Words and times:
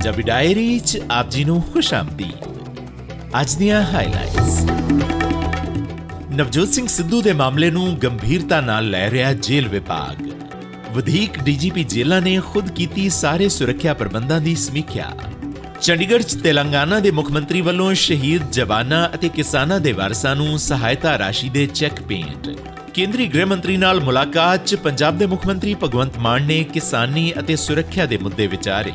Punjabi 0.00 0.22
diary 0.22 0.78
'ਚ 0.78 0.98
ਆਪ 1.10 1.30
ਜੀ 1.30 1.42
ਨੂੰ 1.44 1.60
ਖੁਸ਼ਾਮਦੀ 1.62 2.30
ਅੱਜ 3.40 3.54
ਦੀਆਂ 3.54 3.82
ਹਾਈਲਾਈਟਸ 3.82 4.54
ਨਵਜੋਤ 6.30 6.68
ਸਿੰਘ 6.68 6.86
ਸਿੱਧੂ 6.86 7.20
ਦੇ 7.22 7.32
ਮਾਮਲੇ 7.32 7.70
ਨੂੰ 7.70 7.98
ਗੰਭੀਰਤਾ 8.02 8.60
ਨਾਲ 8.60 8.88
ਲੈ 8.90 9.10
ਰਿਹਾ 9.10 9.32
ਜੇਲ੍ਹ 9.32 9.68
ਵਿਭਾਗ। 9.68 10.22
ਵਧੇਕ 10.92 11.38
ਡੀਜੀਪੀ 11.38 11.84
ਜੇਲ੍ਹਾਂ 11.84 12.20
ਨੇ 12.20 12.38
ਖੁਦ 12.40 12.70
ਕੀਤੀ 12.70 13.08
ਸਾਰੇ 13.08 13.48
ਸੁਰੱਖਿਆ 13.48 13.94
ਪ੍ਰਬੰਧਾਂ 13.94 14.40
ਦੀ 14.40 14.54
ਸਮੀਖਿਆ। 14.56 15.10
ਚੰਡੀਗੜ੍ਹ 15.80 16.22
'ਚ 16.22 16.34
ਤੇਲੰਗਾਨਾ 16.34 17.00
ਦੇ 17.00 17.10
ਮੁੱਖ 17.10 17.30
ਮੰਤਰੀ 17.30 17.60
ਵੱਲੋਂ 17.60 17.92
ਸ਼ਹੀਦ 17.94 18.50
ਜਵਾਨਾਂ 18.50 19.08
ਅਤੇ 19.14 19.28
ਕਿਸਾਨਾਂ 19.28 19.80
ਦੇ 19.80 19.92
ਵਾਰਸਾਂ 19.92 20.36
ਨੂੰ 20.36 20.58
ਸਹਾਇਤਾ 20.58 21.18
ਰਾਸ਼ੀ 21.18 21.48
ਦੇ 21.48 21.66
ਚੈੱਕ 21.66 22.00
ਪੇਂਟ। 22.02 22.48
ਕੇਂਦਰੀ 22.94 23.26
ਗ੍ਰਹਿ 23.26 23.44
ਮੰਤਰੀ 23.44 23.76
ਨਾਲ 23.76 24.00
ਮੁਲਾਕਾਤ 24.00 24.66
'ਚ 24.66 24.74
ਪੰਜਾਬ 24.74 25.18
ਦੇ 25.18 25.26
ਮੁੱਖ 25.26 25.46
ਮੰਤਰੀ 25.46 25.76
ਭਗਵੰਤ 25.82 26.18
ਮਾਨ 26.18 26.42
ਨੇ 26.42 26.64
ਕਿਸਾਨੀ 26.64 27.32
ਅਤੇ 27.38 27.56
ਸੁਰੱਖਿਆ 27.56 28.06
ਦੇ 28.06 28.18
ਮੁੱਦੇ 28.18 28.46
ਵਿਚਾਰੇ। 28.46 28.92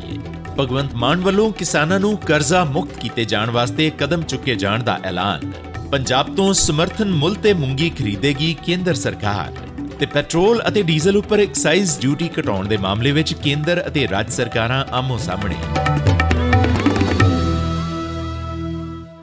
ਭਗਵੰਤ 0.59 0.93
ਮਾਨ 0.95 1.21
ਵੱਲੋਂ 1.21 1.51
ਕਿਸਾਨਾਂ 1.51 1.99
ਨੂੰ 1.99 2.17
ਕਰਜ਼ਾ 2.17 2.63
ਮੁਕਤ 2.65 2.97
ਕੀਤੇ 2.99 3.25
ਜਾਣ 3.25 3.49
ਵਾਸਤੇ 3.49 3.89
ਕਦਮ 3.89 4.21
ਚੁੱਕੇ 4.21 4.55
ਜਾਣ 4.55 4.83
ਦਾ 4.83 4.99
ਐਲਾਨ। 5.03 5.51
ਪੰਜਾਬ 5.91 6.35
ਤੋਂ 6.35 6.53
ਸਮਰਥਨ 6.53 7.09
ਮੁੱਲ 7.11 7.35
ਤੇ 7.35 7.53
ਮੂੰਗੀ 7.53 7.89
ਖਰੀਦੇਗੀ 7.89 8.53
ਕੇਂਦਰ 8.65 8.93
ਸਰਕਾਰ 8.93 9.51
ਤੇ 9.99 10.05
ਪੈਟਰੋਲ 10.05 10.61
ਅਤੇ 10.67 10.81
ਡੀਜ਼ਲ 10.81 11.17
ਉੱਪਰ 11.17 11.39
ਐਕਸਾਈਜ਼ 11.39 11.99
ਡਿਊਟੀ 11.99 12.29
ਘਟਾਉਣ 12.39 12.67
ਦੇ 12.67 12.77
ਮਾਮਲੇ 12.77 13.11
ਵਿੱਚ 13.11 13.33
ਕੇਂਦਰ 13.33 13.83
ਅਤੇ 13.87 14.07
ਰਾਜ 14.07 14.29
ਸਰਕਾਰਾਂ 14.29 14.83
ਆਮੋ 14.91 15.17
ਸਾਹਮਣੇ। 15.17 15.55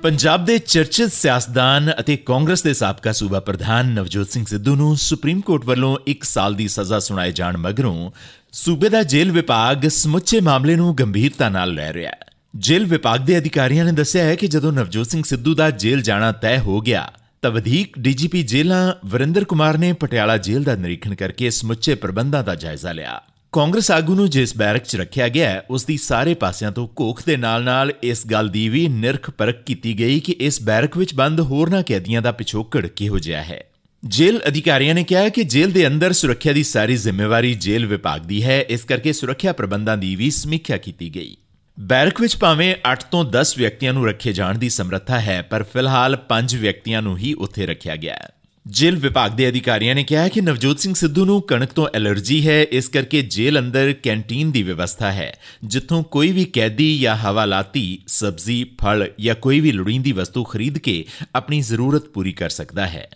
ਪੰਜਾਬ 0.02 0.44
ਦੇ 0.44 0.58
ਚਰਚਿਤ 0.58 1.12
ਸਿਆਸਤਦਾਨ 1.12 1.92
ਅਤੇ 2.00 2.16
ਕਾਂਗਰਸ 2.16 2.62
ਦੇ 2.62 2.72
ਸਾਬਕਾ 2.74 3.12
ਸੂਬਾ 3.12 3.40
ਪ੍ਰਧਾਨ 3.40 3.86
ਨਵਜੋਤ 3.86 4.30
ਸਿੰਘ 4.30 4.44
ਸਿੱਧੂ 4.48 4.74
ਨੂੰ 4.76 4.96
ਸੁਪਰੀਮ 4.96 5.40
ਕੋਰਟ 5.40 5.64
ਵੱਲੋਂ 5.64 5.96
1 6.08 6.24
ਸਾਲ 6.24 6.54
ਦੀ 6.54 6.68
ਸਜ਼ਾ 6.68 6.98
ਸੁਣਾਏ 6.98 7.32
ਜਾਣ 7.32 7.56
ਮਗਰੋਂ 7.56 8.10
ਸੂਬੇ 8.54 8.88
ਦਾ 8.88 9.02
ਜੇਲ੍ਹ 9.02 9.32
ਵਿਭਾਗ 9.32 9.88
ਸਮੁੱਚੇ 9.88 10.40
ਮਾਮਲੇ 10.40 10.76
ਨੂੰ 10.76 10.96
ਗੰਭੀਰਤਾ 10.96 11.48
ਨਾਲ 11.48 11.74
ਲੈ 11.74 11.92
ਰਿਹਾ 11.92 12.10
ਹੈ। 12.10 12.18
ਜੇਲ੍ਹ 12.56 12.86
ਵਿਭਾਗ 12.86 13.20
ਦੇ 13.20 13.38
ਅਧਿਕਾਰੀਆਂ 13.38 13.84
ਨੇ 13.84 13.92
ਦੱਸਿਆ 13.92 14.24
ਹੈ 14.24 14.34
ਕਿ 14.34 14.46
ਜਦੋਂ 14.46 14.72
ਨਵਜੋਤ 14.72 15.06
ਸਿੰਘ 15.06 15.22
ਸਿੱਧੂ 15.26 15.54
ਦਾ 15.54 15.70
ਜੇਲ੍ਹ 15.70 16.02
ਜਾਣਾ 16.02 16.32
ਤੈਅ 16.32 16.58
ਹੋ 16.58 16.80
ਗਿਆ, 16.80 17.12
ਤਾਂ 17.42 17.50
ਵਧੇਕ 17.50 17.98
ਡੀਜੀਪੀ 17.98 18.42
ਜੇਲ੍ਹਾਂ 18.42 18.94
ਵਰਿੰਦਰ 19.06 19.44
ਕੁਮਾਰ 19.44 19.78
ਨੇ 19.78 19.92
ਪਟਿਆਲਾ 19.92 20.36
ਜੇਲ੍ਹ 20.36 20.64
ਦਾ 20.64 20.76
ਨਿਰੀਖਣ 20.76 21.14
ਕਰਕੇ 21.14 21.50
ਸਮੁੱਚੇ 21.50 21.94
ਪ੍ਰਬੰਧਾਂ 21.94 22.44
ਦਾ 22.44 22.54
ਜਾਇਜ਼ਾ 22.54 22.92
ਲਿਆ। 22.92 23.22
ਕਾਂਗਰਸ 23.52 23.90
ਆਗੂ 23.90 24.14
ਨੂੰ 24.14 24.30
ਜਿਸ 24.30 24.56
ਬੈਰਕ 24.56 24.84
'ਚ 24.84 24.96
ਰੱਖਿਆ 24.96 25.28
ਗਿਆ 25.28 25.62
ਉਸ 25.70 25.84
ਦੀ 25.84 25.96
ਸਾਰੇ 25.96 26.34
ਪਾਸਿਆਂ 26.34 26.72
ਤੋਂ 26.72 26.88
ਕੋਖ 26.88 27.22
ਦੇ 27.26 27.36
ਨਾਲ-ਨਾਲ 27.36 27.92
ਇਸ 28.02 28.26
ਗੱਲ 28.26 28.48
ਦੀ 28.48 28.68
ਵੀ 28.68 28.88
ਨਿਰਖ 28.88 29.30
ਪਰਖ 29.30 29.62
ਕੀਤੀ 29.66 29.98
ਗਈ 29.98 30.20
ਕਿ 30.20 30.32
ਇਸ 30.32 30.62
ਬੈਰਕ 30.62 30.98
ਵਿੱਚ 30.98 31.14
ਬੰਦ 31.14 31.40
ਹੋਰਨਾਂ 31.40 31.82
ਕੈਦੀਆਂ 31.82 32.22
ਦਾ 32.22 32.32
ਪਿਛੋਕੜ 32.32 32.86
ਕਿਹੋ 32.86 33.18
ਜਿਹਾ 33.18 33.42
ਹੈ। 33.42 33.64
ਜੇਲ੍ਹ 34.04 34.40
ਅਧਿਕਾਰੀਆਂ 34.48 34.94
ਨੇ 34.94 35.04
ਕਿਹਾ 35.04 35.28
ਕਿ 35.28 35.44
ਜੇਲ੍ਹ 35.44 35.72
ਦੇ 35.72 35.86
ਅੰਦਰ 35.86 36.12
ਸੁਰੱਖਿਆ 36.12 36.52
ਦੀ 36.52 36.62
ਸਾਰੀ 36.62 36.96
ਜ਼ਿੰਮੇਵਾਰੀ 36.96 37.54
ਜੇਲ੍ਹ 37.54 37.86
ਵਿਭਾਗ 37.86 38.20
ਦੀ 38.20 38.42
ਹੈ। 38.42 38.62
ਇਸ 38.62 38.84
ਕਰਕੇ 38.84 39.12
ਸੁਰੱਖਿਆ 39.12 39.52
ਪ੍ਰਬੰਧਾਂ 39.52 39.96
ਦੀ 39.96 40.16
ਵੀ 40.16 40.30
ਸਮੀਖਿਆ 40.30 40.76
ਕੀਤੀ 40.76 41.14
ਗਈ। 41.14 41.36
ਬੈਰਕ 41.80 42.20
ਵਿੱਚ 42.20 42.36
ਭਾਵੇਂ 42.36 42.74
8 42.92 43.04
ਤੋਂ 43.10 43.24
10 43.24 43.58
ਵਿਅਕਤੀਆਂ 43.58 43.92
ਨੂੰ 43.92 44.06
ਰੱਖੇ 44.06 44.32
ਜਾਣ 44.32 44.58
ਦੀ 44.58 44.68
ਸਮਰੱਥਾ 44.68 45.20
ਹੈ, 45.20 45.42
ਪਰ 45.42 45.62
ਫਿਲਹਾਲ 45.62 46.16
5 46.28 46.54
ਵਿਅਕਤੀਆਂ 46.54 47.02
ਨੂੰ 47.02 47.18
ਹੀ 47.18 47.34
ਉੱਥੇ 47.34 47.66
ਰੱਖਿਆ 47.66 47.96
ਗਿਆ 47.96 48.14
ਹੈ। 48.14 48.28
ਜੇਲ੍ਹ 48.66 48.98
ਵਿਭਾਗ 48.98 49.30
ਦੇ 49.30 49.48
ਅਧਿਕਾਰੀਆਂ 49.48 49.94
ਨੇ 49.94 50.04
ਕਿਹਾ 50.04 50.28
ਕਿ 50.28 50.40
ਨਵਜੋਤ 50.40 50.80
ਸਿੰਘ 50.80 50.94
ਸਿੱਧੂ 50.94 51.24
ਨੂੰ 51.24 51.42
ਕਣਕ 51.42 51.72
ਤੋਂ 51.72 51.88
ਐਲਰਜੀ 51.94 52.48
ਹੈ। 52.48 52.62
ਇਸ 52.62 52.88
ਕਰਕੇ 52.88 53.22
ਜੇਲ੍ਹ 53.22 53.58
ਅੰਦਰ 53.58 53.94
ਕੈਂਟੀਨ 54.02 54.52
ਦੀ 54.52 54.62
ਵਿਵਸਥਾ 54.62 55.12
ਹੈ, 55.12 55.38
ਜਿੱਥੋਂ 55.64 56.02
ਕੋਈ 56.02 56.32
ਵੀ 56.32 56.44
ਕੈਦੀ 56.44 56.98
ਜਾਂ 56.98 57.16
ਹਵਾਲਾਤੀ 57.16 57.98
ਸਬਜ਼ੀ, 58.06 58.64
ਫਲ 58.82 59.08
ਜਾਂ 59.20 59.34
ਕੋਈ 59.34 59.60
ਵੀ 59.60 59.72
ਲੋੜੀਂਦੀ 59.72 60.12
ਵਸਤੂ 60.12 60.44
ਖਰੀਦ 60.44 60.78
ਕੇ 60.78 61.04
ਆਪਣੀ 61.34 61.60
ਜ਼ਰੂਰਤ 61.60 62.04
ਪੂਰੀ 62.04 62.32
ਕਰ 62.32 62.48
ਸਕਦਾ 62.48 62.86
ਹੈ। 62.86 63.10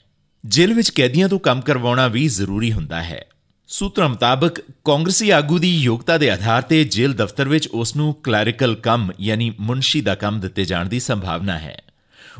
ਜੇਲ੍ਹ 0.44 0.74
ਵਿੱਚ 0.74 0.90
ਕੈਦੀਆਂ 0.90 1.28
ਤੋਂ 1.28 1.38
ਕੰਮ 1.38 1.60
ਕਰਵਾਉਣਾ 1.60 2.08
ਵੀ 2.08 2.28
ਜ਼ਰੂਰੀ 2.28 2.72
ਹੁੰਦਾ 2.72 3.02
ਹੈ। 3.02 3.26
ਸੂਤਰਾਂ 3.68 4.08
ਮੁਤਾਬਕ 4.08 4.60
ਕਾਂਗਰਸੀ 4.60 5.30
ਆਗੂ 5.30 5.58
ਦੀ 5.58 5.76
ਯੋਗਤਾ 5.76 6.18
ਦੇ 6.18 6.30
ਆਧਾਰ 6.30 6.62
ਤੇ 6.62 6.84
ਜੇਲ੍ਹ 6.84 7.14
ਦਫ਼ਤਰ 7.14 7.48
ਵਿੱਚ 7.48 7.68
ਉਸ 7.68 7.96
ਨੂੰ 7.96 8.14
ਕਲੈਰੀਕਲ 8.14 8.74
ਕੰਮ 8.74 9.12
ਯਾਨੀ 9.20 9.54
ਮੁਨਸ਼ੀ 9.60 10.00
ਦਾ 10.00 10.14
ਕੰਮ 10.14 10.40
ਦਿੱਤੇ 10.40 10.64
ਜਾਣ 10.64 10.88
ਦੀ 10.88 11.00
ਸੰਭਾਵਨਾ 11.00 11.58
ਹੈ। 11.58 11.82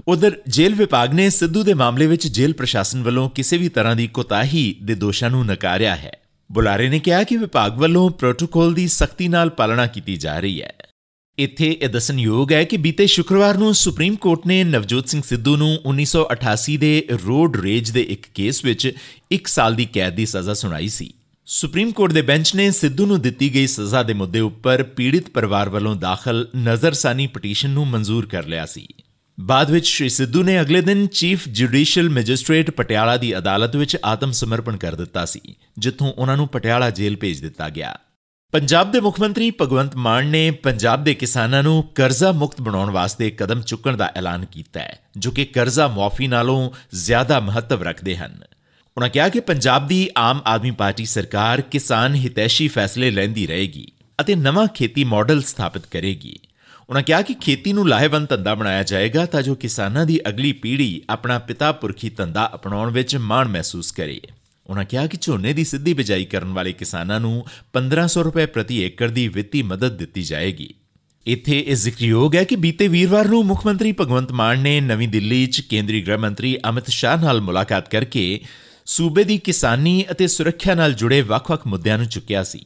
ਉਧਰ 0.08 0.36
ਜੇਲ੍ਹ 0.48 0.76
ਵਿਭਾਗ 0.76 1.12
ਨੇ 1.12 1.30
ਸਿੱਧੂ 1.30 1.62
ਦੇ 1.62 1.74
ਮਾਮਲੇ 1.74 2.06
ਵਿੱਚ 2.06 2.26
ਜੇਲ੍ਹ 2.26 2.54
ਪ੍ਰਸ਼ਾਸਨ 2.54 3.02
ਵੱਲੋਂ 3.02 3.30
ਕਿਸੇ 3.30 3.56
ਵੀ 3.56 3.68
ਤਰ੍ਹਾਂ 3.68 3.96
ਦੀ 3.96 4.06
ਕੋਤਾਹੀ 4.06 4.76
ਦੇ 4.82 4.94
ਦੋਸ਼ਾਂ 4.94 5.30
ਨੂੰ 5.30 5.46
ਨਕਾਰਿਆ 5.46 5.96
ਹੈ। 5.96 6.20
ਬੁਲਾਰੇ 6.52 6.88
ਨੇ 6.88 6.98
ਕਿਹਾ 6.98 7.24
ਕਿ 7.24 7.36
ਵਿਭਾਗ 7.36 7.78
ਵੱਲੋਂ 7.78 8.10
ਪ੍ਰੋਟੋਕਾਲ 8.10 8.74
ਦੀ 8.74 8.88
ਸਖਤੀ 8.88 9.28
ਨਾਲ 9.28 9.50
ਪਾਲਣਾ 9.50 9.86
ਕੀਤੀ 9.86 10.16
ਜਾ 10.16 10.40
ਰਹੀ 10.40 10.62
ਹੈ। 10.62 10.72
ਇੱਥੇ 11.38 11.78
ਇਹ 11.82 11.88
ਦੱਸਣਯੋਗ 11.88 12.52
ਹੈ 12.52 12.64
ਕਿ 12.64 12.76
ਬੀਤੇ 12.76 13.06
ਸ਼ੁੱਕਰਵਾਰ 13.06 13.56
ਨੂੰ 13.58 13.74
ਸੁਪਰੀਮ 13.74 14.16
ਕੋਰਟ 14.16 14.47
ਨੇ 14.47 14.64
ਨਵਜੋਤ 14.64 15.08
ਸਿੰਘ 15.08 15.22
ਸਿੱਧੂ 15.28 15.56
ਨੂੰ 15.56 15.78
1988 15.86 16.76
ਦੇ 16.76 17.06
ਰੋਡ 17.26 17.56
ਰੇਜ 17.56 17.91
ਦੇ 17.91 18.02
ਇੱਕ 18.02 18.26
ਕੇਸ 18.34 18.64
ਵਿੱਚ 18.64 18.92
1 19.34 19.47
ਸਾਲ 19.47 19.74
ਦੀ 19.74 19.84
ਕੈਦ 19.84 20.14
ਦੀ 20.14 20.26
ਸਜ਼ਾ 20.26 20.54
ਸੁਣਾਈ 20.54 20.88
ਸੀ। 20.88 21.12
ਸੁਪਰੀਮ 21.47 21.91
ਕੋਰਟ 21.92 22.12
ਦੇ 22.12 22.22
ਬੈਂਚ 22.22 22.54
ਨੇ 22.54 22.70
ਸਿੱਧੂ 22.70 23.06
ਨੂੰ 23.06 23.20
ਦਿੱਤੀ 23.20 23.54
ਗਈ 23.54 23.66
ਸਜ਼ਾ 23.66 24.02
ਦੇ 24.02 24.12
ਮੁੱਦੇ 24.12 24.41
ਉੱਪਰ 24.41 24.82
ਪੀੜਿਤ 24.82 25.28
ਪਰਿਵਾਰ 25.28 25.69
ਵੱਲੋਂ 25.69 25.97
ਦਾਖਲ 25.97 26.47
ਨਜ਼ਰਸਾਨੀ 26.56 27.26
ਪਟੀਸ਼ਨ 27.26 27.70
ਨੂੰ 27.70 27.86
ਮਨਜ਼ੂਰ 27.86 28.26
ਕਰ 28.26 28.47
ਲਿਆ 28.47 28.66
ਸੀ। 28.66 28.86
ਬਾਅਦ 29.41 29.70
ਵਿੱਚ 29.70 29.86
ਸ਼੍ਰੀ 29.86 30.08
ਸਿੱਧੂ 30.08 30.42
ਨੇ 30.42 30.60
ਅਗਲੇ 30.60 30.80
ਦਿਨ 30.80 31.06
ਚੀਫ 31.06 31.48
ਜੁਡੀਸ਼ੀਅਲ 31.48 32.10
ਮੈਜਿਸਟ੍ਰੇਟ 32.10 32.70
ਪਟਿਆਲਾ 32.70 33.16
ਦੀ 33.16 33.38
ਅਦਾਲਤ 33.38 33.76
ਵਿੱਚ 33.76 33.97
ਆਤਮ 34.04 34.32
ਸਮਰਪਣ 34.32 34.76
ਕਰ 34.76 34.94
ਦਿੱਤਾ 34.94 35.24
ਸੀ, 35.24 35.41
ਜਿੱਥੋਂ 35.78 36.12
ਉਹਨਾਂ 36.12 36.36
ਨੂੰ 36.36 36.48
ਪਟਿਆਲਾ 36.48 36.91
ਜੇਲ੍ਹ 36.91 37.16
ਭੇਜ 37.16 37.41
ਦਿੱਤਾ 37.41 37.68
ਗਿਆ। 37.68 37.97
ਪੰਜਾਬ 38.52 38.90
ਦੇ 38.92 39.00
ਮੁੱਖ 39.00 39.18
ਮੰਤਰੀ 39.20 39.50
ਭਗਵੰਤ 39.60 39.94
ਮਾਨ 39.96 40.26
ਨੇ 40.26 40.50
ਪੰਜਾਬ 40.50 41.04
ਦੇ 41.04 41.14
ਕਿਸਾਨਾਂ 41.14 41.62
ਨੂੰ 41.62 41.82
ਕਰਜ਼ਾ 41.94 42.30
ਮੁਕਤ 42.32 42.60
ਬਣਾਉਣ 42.60 42.90
ਵਾਸਤੇ 42.90 43.30
ਕਦਮ 43.30 43.60
ਚੁੱਕਣ 43.60 43.96
ਦਾ 43.96 44.10
ਐਲਾਨ 44.16 44.44
ਕੀਤਾ 44.44 44.80
ਹੈ, 44.80 44.98
ਜੋ 45.16 45.30
ਕਿ 45.30 45.44
ਕਰਜ਼ਾ 45.44 45.88
ਮਾਫੀ 45.88 46.26
ਨਾਲੋਂ 46.26 46.70
ਜ਼ਿਆਦਾ 46.94 47.40
ਮਹੱਤਵ 47.40 47.82
ਰੱਖਦੇ 47.82 48.16
ਹਨ। 48.16 48.38
ਉਹਨਾਂ 48.96 49.08
ਕਿਹਾ 49.08 49.28
ਕਿ 49.28 49.40
ਪੰਜਾਬ 49.40 49.86
ਦੀ 49.86 50.08
ਆਮ 50.16 50.40
ਆਦਮੀ 50.46 50.70
ਪਾਰਟੀ 50.70 51.04
ਸਰਕਾਰ 51.04 51.60
ਕਿਸਾਨ 51.60 52.14
ਹਿਤੈਸ਼ੀ 52.14 52.68
ਫੈਸਲੇ 52.68 53.10
ਲੈਂਦੀ 53.10 53.46
ਰਹੇਗੀ 53.46 53.86
ਅਤੇ 54.20 54.34
ਨਵਾਂ 54.34 54.66
ਖੇਤੀ 54.66 55.04
ਮਾਡਲ 55.04 55.42
ਸਥਾਪਿਤ 55.42 55.86
ਕਰੇਗੀ। 55.86 56.38
ਉਹਨਾਂ 56.88 57.02
ਕਿਹਾ 57.02 57.22
ਕਿ 57.22 57.34
ਖੇਤੀ 57.34 57.72
ਨੂੰ 57.72 57.88
ਲਾਹੇਵੰਦ 57.88 58.28
ਧੰਦਾ 58.28 58.54
ਬਣਾਇਆ 58.54 58.82
ਜਾਏਗਾ 58.82 59.26
ਤਾਂ 59.26 59.42
ਜੋ 59.42 59.54
ਕਿਸਾਨਾਂ 59.54 60.06
ਦੀ 60.06 60.20
ਅਗਲੀ 60.28 60.52
ਪੀੜ੍ਹੀ 60.52 61.02
ਆਪਣਾ 61.10 61.38
ਪਿਤਾ 61.38 61.72
ਪੁਰਖੀ 61.72 62.10
ਧੰਦਾ 62.10 62.50
ਅਪਣਾਉਣ 62.54 62.90
ਵਿੱਚ 62.90 63.16
ਮਾਣ 63.16 63.48
ਮਹਿਸੂਸ 63.48 63.90
ਕਰੇ। 63.92 64.20
ਉਹਨਾਂ 64.71 64.84
ਕਿਹਾ 64.84 65.06
ਕਿ 65.06 65.16
ਝੋਨੇ 65.21 65.53
ਦੀ 65.53 65.65
ਸਿੱਧੀ 65.65 65.94
ਬਿਜਾਈ 65.94 66.25
ਕਰਨ 66.25 66.53
ਵਾਲੇ 66.53 66.72
ਕਿਸਾਨਾਂ 66.72 67.21
ਨੂੰ 67.21 67.47
1500 67.72 68.22
ਰੁਪਏ 68.22 68.47
ਪ੍ਰਤੀ 68.47 68.82
ਏਕੜ 68.82 69.10
ਦੀ 69.10 69.28
ਵਿੱਤੀ 69.28 69.62
ਮਦਦ 69.62 69.97
ਦਿੱਤੀ 69.97 70.22
ਜਾਏਗੀ। 70.22 70.75
ਇੱਥੇ 71.27 71.65
ਇਹ 71.66 71.77
ਜ਼ਿਕਰਯੋਗ 71.77 72.34
ਹੈ 72.34 72.44
ਕਿ 72.44 72.56
ਬੀਤੇ 72.56 72.88
ਵੀਰਵਾਰ 72.88 73.28
ਨੂੰ 73.28 73.47
ਮੁੱਖ 73.47 73.66
ਮੰਤਰੀ 73.66 73.93
ਭਗਵੰਤ 73.93 74.32
ਮਾਨ 74.32 74.59
ਨੇ 74.59 74.81
ਨਵੀਂ 74.81 75.09
ਦਿੱਲੀ 75.09 75.47
'ਚ 75.47 75.60
ਕੇਂਦਰੀ 75.60 76.03
ਗ੍ਰਹਿ 76.03 76.16
ਮੰਤਰੀ 76.16 76.59
ਅਮਿਤ 76.69 76.91
ਸ਼ਾਹ 76.91 77.16
ਨਾਲ 77.16 77.41
ਮੁਲਾਕਾਤ 77.41 77.88
ਕਰਕੇ 77.88 78.41
ਸੂਬੇ 78.87 79.25
ਦੀ 79.25 79.38
ਕਿਸਾਨੀ 79.38 80.04
ਅਤੇ 80.10 80.27
ਸੁਰੱਖਿਆ 80.27 80.75
ਨਾਲ 80.75 80.93
ਜੁੜੇ 80.93 81.21
ਵੱਖ-ਵੱਖ 81.21 81.66
ਮੁੱਦਿਆਂ 81.66 81.98
ਨੂੰ 81.98 82.06
ਚੁੱਕਿਆ 82.06 82.43
ਸੀ। 82.43 82.65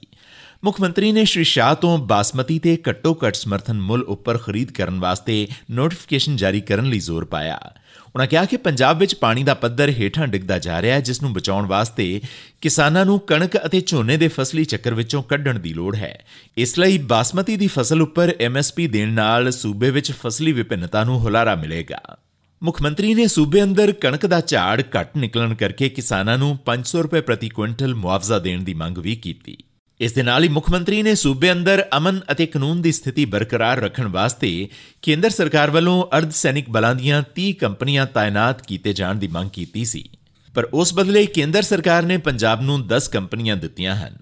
ਮੁੱਖ 0.65 0.81
ਮੰਤਰੀ 0.81 1.13
ਨੇ 1.13 1.25
ਸ਼੍ਰੀ 1.25 1.45
ਸ਼ਾਹ 1.45 1.75
ਤੋਂ 1.75 1.99
ਬਾਸਮਤੀ 1.99 2.59
ਤੇ 2.59 2.79
ਘੱਟੋ-ਘੱਟ 2.89 3.35
ਸਮਰਥਨ 3.35 3.81
ਮੁੱਲ 3.81 4.03
ਉੱਪਰ 4.03 4.39
ਖਰੀਦ 4.39 4.73
ਕਰਨ 4.73 5.01
ਵਾਸਤੇ 5.01 5.49
ਨੋਟੀਫਿਕੇਸ਼ਨ 5.71 6.37
ਜਾਰੀ 6.37 6.61
ਕਰਨ 6.61 6.85
ਲਈ 6.85 6.99
ਜ਼ੋਰ 6.99 7.25
ਪਾਇਆ। 7.25 7.61
ਉਹਨਾਂ 8.15 8.27
ਕਿਹਾ 8.27 8.45
ਕਿ 8.45 8.57
ਪੰਜਾਬ 8.57 8.99
ਵਿੱਚ 8.99 9.15
ਪਾਣੀ 9.15 9.43
ਦਾ 9.43 9.55
ਪੱਧਰ 9.55 9.89
ਹੇਠਾਂ 9.89 10.27
ਡਿੱਗਦਾ 10.27 10.59
ਜਾ 10.59 10.83
ਰਿਹਾ 10.83 10.95
ਹੈ, 10.95 11.01
ਜਿਸ 11.01 11.23
ਨੂੰ 11.23 11.33
ਬਚਾਉਣ 11.33 11.67
ਵਾਸਤੇ 11.67 12.21
ਕਿਸਾਨਾਂ 12.61 13.05
ਨੂੰ 13.05 13.21
ਕਣਕ 13.21 13.67
ਅਤੇ 13.67 13.83
ਝੋਨੇ 13.87 14.17
ਦੇ 14.17 14.29
ਫਸਲੀ 14.29 14.65
ਚੱਕਰ 14.65 14.95
ਵਿੱਚੋਂ 14.95 15.23
ਕੱਢਣ 15.23 15.59
ਦੀ 15.59 15.75
ਲੋੜ 15.75 15.97
ਹੈ। 15.97 16.25
ਇਸ 16.59 16.79
ਲਈ 16.79 16.99
ਬਾਸਮਤੀ 16.99 17.57
ਦੀ 17.57 17.67
ਫਸਲ 17.67 18.03
ਉੱਪਰ 18.03 18.33
ਐਮਐਸਪੀ 18.41 18.87
ਦੇਣ 18.87 19.13
ਨਾਲ 19.13 19.51
ਸੂਬੇ 19.51 19.91
ਵਿੱਚ 19.91 20.13
ਫਸਲੀ 20.13 20.53
ਵਿਭਿੰਨਤਾ 20.53 21.05
ਨੂੰ 21.05 21.19
ਹੁਲਾਰਾ 21.19 21.55
ਮਿਲੇਗਾ। 21.55 22.17
ਮੁੱਖ 22.63 22.83
ਮੰਤਰੀ 22.83 23.15
ਨੇ 23.15 23.27
ਸੂਬੇ 23.27 23.63
ਅੰਦਰ 23.63 23.93
ਕਣਕ 23.93 24.27
ਦਾ 24.27 24.41
ਝਾੜ 24.41 24.83
ਘੱਟ 24.83 25.17
ਨਿਕਲਣ 25.17 25.55
ਕਰਕੇ 25.55 25.89
ਕਿਸਾਨਾਂ 25.89 26.39
ਨੂੰ 26.39 26.59
500 26.67 27.03
ਰੁਪਏ 27.03 27.21
ਪ੍ਰਤੀ 27.21 27.49
ਕੁਇੰਟਲ 27.49 27.95
ਮੁਆਵਜ਼ਾ 27.95 28.39
ਦੇਣ 28.39 28.65
ਦੀ 28.65 28.75
ਮੰਗ 28.75 28.99
ਵੀ 28.99 29.17
ਕੀਤੀ। 29.17 29.57
ਇਸ 30.01 30.13
ਦੇ 30.13 30.23
ਨਾਲ 30.23 30.45
ਹੀ 30.45 30.49
ਮੁੱਖ 30.49 30.71
ਮੰਤਰੀ 30.71 31.03
ਨੇ 31.03 31.15
ਸੂਬੇ 31.15 31.53
ਅੰਦਰ 31.53 31.89
ਅਮਨ 31.97 32.21
ਅਤੇ 32.33 32.47
ਕਾਨੂੰਨ 32.47 32.83
ਦੀ 32.83 32.93
ਸਥਿਤੀ 32.93 33.25
ਬਰਕਰਾਰ 33.25 33.81
ਰੱਖਣ 33.81 34.09
ਵਾਸਤੇ 34.09 34.69
ਕੇਂਦਰ 35.03 35.31
ਸਰਕਾਰ 35.31 35.71
ਵੱਲੋਂ 35.71 36.19
ਅਰਧ 36.19 36.31
ਸੈਨਿਕ 36.31 36.71
ਬਲਾਂ 36.71 36.95
ਦੀਆਂ 36.95 37.23
30 37.39 37.53
ਕੰਪਨੀਆਂ 37.53 38.07
ਤਾਇਨਾਤ 38.07 38.67
ਕੀਤੇ 38.67 38.93
ਜਾਣ 38.93 39.15
ਦੀ 39.15 39.29
ਮੰਗ 39.29 39.51
ਕੀਤੀ 39.51 39.85
ਸੀ। 39.85 40.09
ਪਰ 40.55 40.65
ਉਸ 40.65 40.95
ਬਦਲੇ 40.95 41.27
ਕੇਂਦਰ 41.27 41.63
ਸਰਕਾਰ 41.63 42.03
ਨੇ 42.03 42.19
ਪੰਜਾਬ 42.19 42.63
ਨੂੰ 42.63 42.87
10 42.87 43.09
ਕੰਪਨੀਆਂ 43.09 43.57
ਦਿੱਤੀਆਂ 43.57 43.97
ਹਨ। 43.97 44.17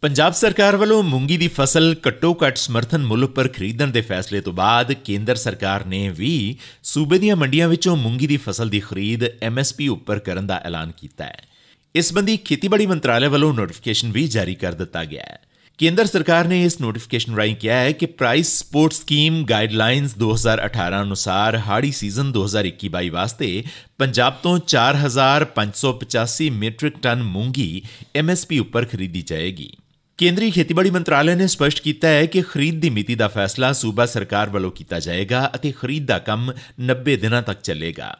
ਪੰਜਾਬ 0.00 0.32
ਸਰਕਾਰ 0.32 0.76
ਵੱਲੋਂ 0.76 1.02
ਮੂੰਗੀ 1.02 1.36
ਦੀ 1.36 1.48
ਫਸਲ 1.48 1.96
ਘੱਟੋ-ਘੱਟ 2.08 2.56
ਸਮਰਥਨ 2.56 3.04
ਮੁੱਲ 3.04 3.24
ਉੱਪਰ 3.24 3.48
ਖਰੀਦਣ 3.48 3.88
ਦੇ 3.88 4.00
ਫੈਸਲੇ 4.00 4.40
ਤੋਂ 4.40 4.52
ਬਾਅਦ 4.52 4.92
ਕੇਂਦਰ 4.92 5.36
ਸਰਕਾਰ 5.36 5.86
ਨੇ 5.86 6.08
ਵੀ 6.08 6.56
ਸੂਬੇ 6.82 7.18
ਦੀਆਂ 7.18 7.36
ਮੰਡੀਆਂ 7.36 7.68
ਵਿੱਚੋਂ 7.68 7.96
ਮੂੰਗੀ 7.96 8.26
ਦੀ 8.26 8.36
ਫਸਲ 8.36 8.68
ਦੀ 8.68 8.80
ਖਰੀਦ 8.80 9.20
ਐਮਐਸਪੀ 9.42 9.88
ਉੱਪਰ 9.88 10.18
ਕਰਨ 10.18 10.46
ਦਾ 10.46 10.60
ਐਲਾਨ 10.64 10.92
ਕੀਤਾ 10.96 11.24
ਹੈ। 11.24 11.51
ਇਸ 11.94 12.08
ਸੰਬੰਧੀ 12.08 12.36
ਖੇਤੀਬਾੜੀ 12.36 12.86
ਮੰਤਰਾਲੇ 12.86 13.28
ਵੱਲੋਂ 13.28 13.54
ਨੋਟੀਫਿਕੇਸ਼ਨ 13.54 14.12
ਵੀ 14.12 14.28
ਜਾਰੀ 14.28 14.54
ਕਰ 14.54 14.72
ਦਿੱਤਾ 14.72 15.04
ਗਿਆ 15.04 15.22
ਹੈ। 15.22 15.38
ਕੇਂਦਰ 15.78 16.04
ਸਰਕਾਰ 16.04 16.48
ਨੇ 16.48 16.64
ਇਸ 16.64 16.80
ਨੋਟੀਫਿਕੇਸ਼ਨ 16.80 17.34
ਰਾਹੀਂ 17.34 17.56
ਕਿਹਾ 17.56 17.76
ਹੈ 17.76 17.92
ਕਿ 17.92 18.06
ਪ੍ਰਾਈਸ 18.06 18.58
ਸਪੋਰਟ 18.58 18.92
ਸਕੀਮ 18.92 19.44
ਗਾਈਡਲਾਈਨਸ 19.44 20.14
2018 20.18 21.02
ਅਨੁਸਾਰ 21.02 21.56
ਹਾੜੀ 21.56 21.92
ਸੀਜ਼ਨ 21.92 22.32
2021-22 22.32 23.08
ਵਾਸਤੇ 23.08 23.64
ਪੰਜਾਬ 23.98 24.32
ਤੋਂ 24.42 24.58
4585 24.68 26.50
ਮੀਟ੍ਰਿਕ 26.50 26.98
ਟਨ 27.02 27.22
ਮੂੰਗੀ 27.22 27.82
ਐਮਐਸਪੀ 28.16 28.58
ਉੱਪਰ 28.58 28.84
ਖਰੀਦੀ 28.84 29.22
ਜਾਏਗੀ। 29.22 29.70
ਕੇਂਦਰੀ 30.18 30.50
ਖੇਤੀਬਾੜੀ 30.50 30.90
ਮੰਤਰਾਲੇ 30.90 31.34
ਨੇ 31.34 31.46
ਸਪਸ਼ਟ 31.46 31.80
ਕੀਤਾ 31.80 32.08
ਹੈ 32.08 32.26
ਕਿ 32.26 32.42
ਖਰੀਦ 32.42 32.80
ਦੀ 32.80 32.90
ਮਿਤੀ 32.90 33.14
ਦਾ 33.14 33.28
ਫੈਸਲਾ 33.28 33.72
ਸੂਬਾ 33.72 34.06
ਸਰਕਾਰ 34.06 34.50
ਵੱਲੋਂ 34.50 34.70
ਕੀਤਾ 34.70 35.00
ਜਾਏਗਾ 35.00 35.50
ਅਤੇ 35.54 35.72
ਖਰੀਦ 35.72 36.06
ਦਾ 36.06 36.18
ਕੰਮ 36.18 36.52
90 36.80 37.16
ਦਿਨਾਂ 37.16 37.42
ਤੱਕ 37.42 37.60
ਚੱਲੇਗਾ। 37.60 38.18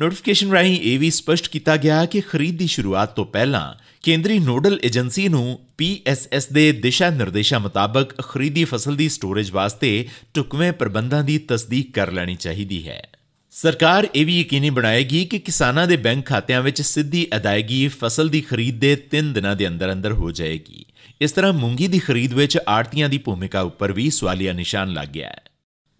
ਨੋਟੀਫਿਕੇਸ਼ਨ 0.00 0.50
ਰਾਹੀਂ 0.50 0.80
ਇਹ 0.82 0.98
ਵੀ 0.98 1.10
ਸਪਸ਼ਟ 1.10 1.48
ਕੀਤਾ 1.48 1.76
ਗਿਆ 1.76 2.06
ਕਿ 2.06 2.20
ਖਰੀਦ 2.20 2.58
ਦੀ 2.58 2.66
ਸ਼ੁਰੂਆਤ 2.66 3.16
ਤੋਂ 3.16 3.26
ਪਹਿਲਾਂ 3.26 3.74
ਕੇਂਦਰੀ 4.02 4.38
ਨੋਡਲ 4.38 4.80
ਏਜੰਸੀ 4.84 5.28
ਨੂੰ 5.28 5.58
PSS 5.82 6.46
ਦੇ 6.52 6.72
ਦਿਸ਼ਾ 6.72 7.10
ਨਿਰਦੇਸ਼ਾਂ 7.10 7.60
ਮੁਤਾਬਕ 7.60 8.22
ਖਰੀਦੀ 8.22 8.64
ਫਸਲ 8.64 8.96
ਦੀ 8.96 9.08
ਸਟੋਰੇਜ 9.08 9.50
ਵਾਸਤੇ 9.50 10.08
ਟੁਕਵੇਂ 10.34 10.72
ਪ੍ਰਬੰਧਾਂ 10.72 11.24
ਦੀ 11.24 11.38
ਤਸਦੀਕ 11.38 11.94
ਕਰ 11.94 12.12
ਲੈਣੀ 12.12 12.34
ਚਾਹੀਦੀ 12.34 12.88
ਹੈ। 12.88 13.08
ਸਰਕਾਰ 13.50 14.08
ਇਹ 14.14 14.26
ਵੀ 14.26 14.40
ਯਕੀਨੀ 14.40 14.70
ਬਣਾਏਗੀ 14.70 15.24
ਕਿ 15.24 15.38
ਕਿਸਾਨਾਂ 15.38 15.86
ਦੇ 15.86 15.96
ਬੈਂਕ 15.96 16.26
ਖਾਤਿਆਂ 16.26 16.62
ਵਿੱਚ 16.62 16.82
ਸਿੱਧੀ 16.82 17.26
ਅਦਾਇਗੀ 17.36 17.88
ਫਸਲ 17.88 18.28
ਦੀ 18.28 18.40
ਖਰੀਦ 18.40 18.80
ਦੇ 18.80 19.02
3 19.16 19.32
ਦਿਨਾਂ 19.32 19.56
ਦੇ 19.56 19.68
ਅੰਦਰ 19.68 19.92
ਅੰਦਰ 19.92 20.12
ਹੋ 20.12 20.30
ਜਾਏਗੀ। 20.30 20.84
ਇਸ 21.20 21.32
ਤਰ੍ਹਾਂ 21.32 21.52
ਮੂੰਗੀ 21.52 21.88
ਦੀ 21.88 21.98
ਖਰੀਦ 21.98 22.34
ਵਿੱਚ 22.34 22.58
ਆੜਤੀਆਂ 22.68 23.08
ਦੀ 23.08 23.18
ਭੂਮਿਕਾ 23.18 23.60
ਉੱਪਰ 23.60 23.92
ਵੀ 23.92 24.10
ਸਵਾਲੀਆ 24.10 24.52
ਨਿਸ਼ਾਨ 24.52 24.92
ਲੱਗ 24.92 25.08
ਗਿਆ 25.08 25.28
ਹੈ। 25.28 25.40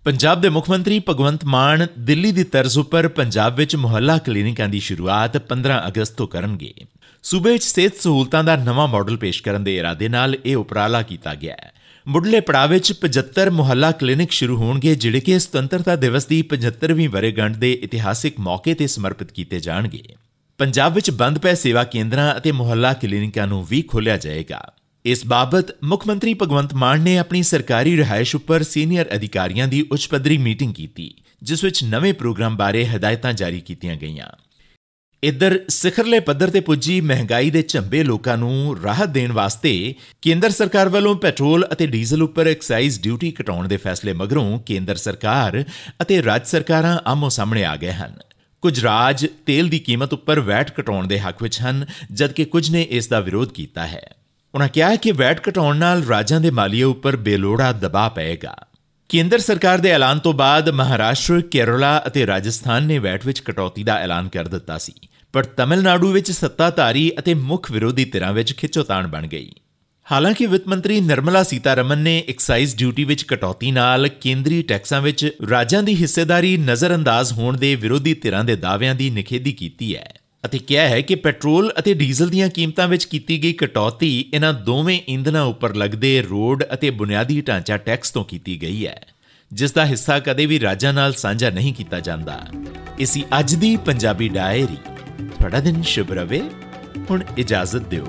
ਪੰਜਾਬ 0.04 0.40
ਦੇ 0.40 0.48
ਮੁੱਖ 0.48 0.70
ਮੰਤਰੀ 0.70 1.02
ਭਗਵੰਤ 1.08 1.44
ਮਾਨ 1.44 1.86
ਦਿੱਲੀ 1.98 2.32
ਦੀ 2.32 2.44
ਤਰਜ਼ 2.44 2.78
ਉੱਪਰ 2.78 3.08
ਪੰਜਾਬ 3.08 3.56
ਵਿੱਚ 3.56 3.76
ਮੁਹੱਲਾ 3.76 4.18
ਕਲੀਨਿਕਾਂ 4.18 4.68
ਦੀ 4.68 4.80
ਸ਼ੁਰੂਆਤ 4.80 5.36
15 5.36 5.88
ਅਗਸਤ 5.88 6.16
ਤੋਂ 6.16 6.28
ਕਰਨਗੇ। 6.28 6.74
ਸੂਬੇ 7.22 7.52
ਵਿੱਚ 7.52 7.64
ਸਿਹਤ 7.64 7.96
ਸਹੂਲਤਾਂ 7.96 8.44
ਦਾ 8.44 8.56
ਨਵਾਂ 8.56 8.88
ਮਾਡਲ 8.88 9.16
ਪੇਸ਼ 9.16 9.42
ਕਰਨ 9.42 9.64
ਦੇ 9.64 9.76
ਇਰਾਦੇ 9.76 10.08
ਨਾਲ 10.08 10.36
ਇਹ 10.44 10.56
ਉਪਰਾਲਾ 10.56 11.02
ਕੀਤਾ 11.02 11.34
ਗਿਆ 11.34 11.54
ਹੈ। 11.54 11.72
ਮੁੱਢਲੇ 12.06 12.40
ਪੜਾਅ 12.40 12.66
ਵਿੱਚ 12.66 12.92
75 12.92 13.50
ਮੁਹੱਲਾ 13.50 13.92
ਕਲੀਨਿਕ 13.92 14.30
ਸ਼ੁਰੂ 14.30 14.56
ਹੋਣਗੇ, 14.56 14.94
ਜਿਹੜੇ 14.94 15.20
ਕਿ 15.20 15.38
ਸੁਤੰਤਰਤਾ 15.38 15.96
ਦਿਵਸ 15.96 16.26
ਦੀ 16.26 16.42
75ਵੀਂ 16.42 17.08
ਵਰੇਗੰਢ 17.08 17.56
ਦੇ 17.56 17.72
ਇਤਿਹਾਸਿਕ 17.72 18.40
ਮੌਕੇ 18.40 18.74
ਤੇ 18.74 18.86
ਸਮਰਪਿਤ 18.86 19.32
ਕੀਤੇ 19.32 19.60
ਜਾਣਗੇ। 19.60 20.02
ਪੰਜਾਬ 20.58 20.94
ਵਿੱਚ 20.94 21.10
ਬੰਦ 21.10 21.38
ਪਏ 21.38 21.54
ਸੇਵਾ 21.54 21.84
ਕੇਂਦਰਾਂ 21.84 22.36
ਅਤੇ 22.36 22.52
ਮੁਹੱਲਾ 22.52 22.92
ਕਲੀਨਿਕਾਂ 22.92 23.46
ਨੂੰ 23.46 23.66
ਵੀ 23.70 23.82
ਖੋਲ੍ਹਿਆ 23.82 24.16
ਜਾਏਗਾ। 24.16 24.72
ਇਸ 25.04 25.24
ਬਾਬਤ 25.26 25.70
ਮੁੱਖ 25.84 26.06
ਮੰਤਰੀ 26.06 26.32
ਭਗਵੰਤ 26.34 26.72
ਮਾਨ 26.74 27.00
ਨੇ 27.00 27.16
ਆਪਣੀ 27.18 27.42
ਸਰਕਾਰੀ 27.42 27.96
ਰਿਹਾਇਸ਼ 27.96 28.34
ਉੱਪਰ 28.36 28.62
ਸੀਨੀਅਰ 28.62 29.08
ਅਧਿਕਾਰੀਆਂ 29.14 29.66
ਦੀ 29.68 29.80
ਉੱਚ 29.92 30.06
ਪੱਧਰੀ 30.06 30.38
ਮੀਟਿੰਗ 30.38 30.72
ਕੀਤੀ, 30.74 31.14
ਜਿਸ 31.42 31.64
ਵਿੱਚ 31.64 31.82
ਨਵੇਂ 31.84 32.12
ਪ੍ਰੋਗਰਾਮ 32.14 32.56
ਬਾਰੇ 32.56 32.84
ਹਦਾਇਤਾਂ 32.86 33.32
ਜਾਰੀ 33.32 33.60
ਕੀਤੀਆਂ 33.60 33.96
ਗਈਆਂ। 33.96 34.28
ਇਧਰ, 35.22 35.58
ਸਿਖਰਲੇ 35.68 36.20
ਪੱਧਰ 36.20 36.50
ਤੇ 36.50 36.60
ਪੁੱਜੀ 36.60 37.00
ਮਹਿੰਗਾਈ 37.00 37.50
ਦੇ 37.50 37.62
ਝੰਬੇ 37.62 38.02
ਲੋਕਾਂ 38.04 38.38
ਨੂੰ 38.38 38.76
ਰਾਹਤ 38.82 39.08
ਦੇਣ 39.08 39.32
ਵਾਸਤੇ 39.32 39.94
ਕੇਂਦਰ 40.22 40.50
ਸਰਕਾਰ 40.50 40.88
ਵੱਲੋਂ 40.88 41.14
ਪੈਟਰੋਲ 41.16 41.66
ਅਤੇ 41.72 41.86
ਡੀਜ਼ਲ 41.86 42.22
ਉੱਪਰ 42.22 42.46
ਐਕਸਾਈਜ਼ 42.46 43.00
ਡਿਊਟੀ 43.00 43.32
ਘਟਾਉਣ 43.40 43.68
ਦੇ 43.68 43.76
ਫੈਸਲੇ 43.76 44.12
ਮਗਰੋਂ 44.12 44.58
ਕੇਂਦਰ 44.58 44.96
ਸਰਕਾਰ 44.96 45.64
ਅਤੇ 46.02 46.22
ਰਾਜ 46.22 46.46
ਸਰਕਾਰਾਂ 46.46 46.98
ਆਮੋ 47.06 47.28
ਸਾਹਮਣੇ 47.28 47.64
ਆ 47.64 47.76
ਗਏ 47.76 47.92
ਹਨ। 47.92 48.18
ਕੁਝ 48.62 48.78
ਰਾਜ 48.80 49.26
ਤੇਲ 49.46 49.68
ਦੀ 49.68 49.78
ਕੀਮਤ 49.78 50.12
ਉੱਪਰ 50.12 50.40
ਵੈਟ 50.40 50.80
ਘਟਾਉਣ 50.80 51.06
ਦੇ 51.06 51.18
ਹੱਕ 51.20 51.42
ਵਿੱਚ 51.42 51.60
ਹਨ, 51.60 51.86
ਜਦਕਿ 52.12 52.44
ਕੁਝ 52.44 52.70
ਨੇ 52.70 52.82
ਇਸ 52.82 53.08
ਦਾ 53.08 53.20
ਵਿਰੋਧ 53.20 53.52
ਕੀਤਾ 53.52 53.86
ਹੈ। 53.86 54.06
ਉਹਨਾਂ 54.54 54.68
ਕਿਹਾ 54.68 54.96
ਕਿ 54.96 55.12
ਵੈਟ 55.12 55.48
ਘਟਾਉਣ 55.48 55.76
ਨਾਲ 55.76 56.02
ਰਾਜਾਂ 56.02 56.40
ਦੇ 56.40 56.50
ਮਾਲੀਏ 56.50 56.82
ਉੱਪਰ 56.82 57.16
ਬੇਲੋੜਾ 57.16 57.72
ਦਬਾਅ 57.72 58.08
ਪਏਗਾ। 58.08 58.56
ਕੇਂਦਰ 59.08 59.38
ਸਰਕਾਰ 59.38 59.78
ਦੇ 59.78 59.90
ਐਲਾਨ 59.90 60.18
ਤੋਂ 60.18 60.32
ਬਾਅਦ 60.32 60.68
ਮਹਾਰਾਸ਼ਟਰ, 60.68 61.40
ਕੇਰਲਾ 61.40 62.02
ਅਤੇ 62.06 62.26
ਰਾਜਸਥਾਨ 62.26 62.82
ਨੇ 62.82 62.98
ਵੈਟ 62.98 63.26
ਵਿੱਚ 63.26 63.40
ਕਟੌਤੀ 63.40 63.84
ਦਾ 63.84 63.94
ਐਲਾਨ 63.94 64.28
ਕਰ 64.28 64.48
ਦਿੱਤਾ 64.48 64.78
ਸੀ। 64.78 64.92
ਪਰ 65.32 65.44
ਤਮਿਲਨਾਡੂ 65.44 66.12
ਵਿੱਚ 66.12 66.30
ਸੱਤਾਧਾਰੀ 66.30 67.12
ਅਤੇ 67.18 67.34
ਮੁੱਖ 67.34 67.70
ਵਿਰੋਧੀ 67.72 68.04
ਧਿਰਾਂ 68.04 68.32
ਵਿੱਚ 68.32 68.56
ਖਿੱਚੋਤਾਣ 68.56 69.06
ਬਣ 69.06 69.26
ਗਈ। 69.26 69.50
ਹਾਲਾਂਕਿ 70.12 70.46
ਵਿੱਤ 70.46 70.68
ਮੰਤਰੀ 70.68 71.00
ਨਿਰਮਲਾ 71.00 71.42
ਸੀਤਾਰਮਨ 71.42 71.98
ਨੇ 71.98 72.24
ਐਕਸਾਈਜ਼ 72.28 72.76
ਡਿਊਟੀ 72.76 73.04
ਵਿੱਚ 73.04 73.22
ਕਟੌਤੀ 73.22 73.70
ਨਾਲ 73.70 74.08
ਕੇਂਦਰੀ 74.08 74.62
ਟੈਕਸਾਂ 74.62 75.00
ਵਿੱਚ 75.00 75.36
ਰਾਜਾਂ 75.50 75.82
ਦੀ 75.82 75.94
ਹਿੱਸੇਦਾਰੀ 75.94 76.56
ਨਜ਼ਰਅੰਦਾਜ਼ 76.56 77.32
ਹੋਣ 77.32 77.56
ਦੇ 77.56 77.74
ਵਿਰੋਧੀ 77.74 78.14
ਧਿਰਾਂ 78.14 78.44
ਦੇ 78.44 78.56
ਦਾਅਵਿਆਂ 78.56 78.94
ਦੀ 78.94 79.10
ਨਿਖੇਧੀ 79.10 79.52
ਕੀਤੀ 79.52 79.96
ਹੈ। 79.96 80.14
ਅਤੇ 80.44 80.58
ਕਿਹਾ 80.58 80.88
ਹੈ 80.88 81.00
ਕਿ 81.00 81.14
ਪੈਟਰੋਲ 81.14 81.72
ਅਤੇ 81.78 81.94
ਡੀਜ਼ਲ 81.94 82.28
ਦੀਆਂ 82.28 82.48
ਕੀਮਤਾਂ 82.48 82.88
ਵਿੱਚ 82.88 83.04
ਕੀਤੀ 83.04 83.42
ਗਈ 83.42 83.52
ਕਟੌਤੀ 83.52 84.30
ਇਹਨਾਂ 84.34 84.52
ਦੋਵੇਂ 84.52 85.00
ਇੰਧਨਾਂ 85.08 85.44
ਉੱਪਰ 85.44 85.74
ਲੱਗਦੇ 85.74 86.22
ਰੋਡ 86.22 86.64
ਅਤੇ 86.74 86.90
ਬੁਨਿਆਦੀ 86.90 87.40
ਢਾਂਚਾ 87.40 87.76
ਟੈਕਸ 87.76 88.10
ਤੋਂ 88.10 88.24
ਕੀਤੀ 88.24 88.62
ਗਈ 88.62 88.86
ਹੈ, 88.86 89.06
ਜਿਸ 89.52 89.72
ਦਾ 89.72 89.86
ਹਿੱਸਾ 89.86 90.18
ਕਦੇ 90.18 90.46
ਵੀ 90.46 90.60
ਰਾਜਾਂ 90.60 90.92
ਨਾਲ 90.92 91.12
ਸਾਂਝਾ 91.12 91.50
ਨਹੀਂ 91.50 91.74
ਕੀਤਾ 91.74 92.00
ਜਾਂਦਾ। 92.00 92.40
ਇਸੀ 92.98 93.24
ਅੱਜ 93.38 93.54
ਦੀ 93.54 93.76
ਪੰਜਾਬੀ 93.76 94.28
ਡਾਇਰੀ। 94.28 94.76
ਤੁਹਾਡਾ 95.28 95.60
ਦਿਨ 95.60 95.82
ਸ਼ੁਭ 95.82 96.12
ਰਵੇ। 96.12 96.42
ਹੁਣ 97.10 97.24
ਇਜਾਜ਼ਤ 97.38 97.88
ਦਿਓ। 97.88 98.06